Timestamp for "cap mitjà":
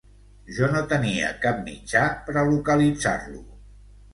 1.45-2.07